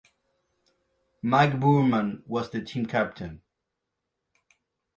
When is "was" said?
2.25-2.49